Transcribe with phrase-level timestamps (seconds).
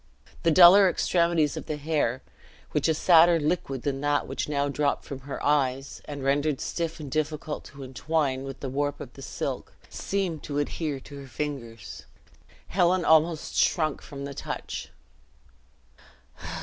[0.41, 2.23] The duller extremities of the hair,
[2.71, 6.99] which a sadder liquid than that which now dropped from her eyes and rendered stiff
[6.99, 11.27] and difficult to entwine with the warp of the silk, seemed to adhere to her
[11.27, 12.05] fingers.
[12.69, 14.89] Helen almost shrunk from the touch.